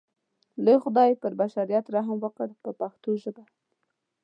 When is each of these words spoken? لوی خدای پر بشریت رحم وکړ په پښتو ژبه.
لوی 0.63 0.77
خدای 0.83 1.11
پر 1.21 1.31
بشریت 1.41 1.85
رحم 1.95 2.17
وکړ 2.21 2.47
په 2.63 2.69
پښتو 2.79 3.11
ژبه. 3.23 3.43